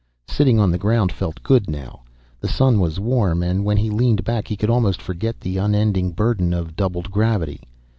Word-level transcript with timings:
Sitting 0.27 0.59
on 0.59 0.71
the 0.71 0.79
ground 0.79 1.11
felt 1.11 1.43
good 1.43 1.69
now. 1.69 2.01
The 2.39 2.47
sun 2.47 2.79
was 2.79 2.99
warm 2.99 3.43
and 3.43 3.63
when 3.63 3.77
he 3.77 3.91
leaned 3.91 4.23
back 4.23 4.47
he 4.47 4.57
could 4.57 4.71
almost 4.71 4.99
forget 4.99 5.39
the 5.39 5.57
unending 5.57 6.09
burden 6.13 6.55
of 6.55 6.75
doubled 6.75 7.11
gravity. 7.11 7.61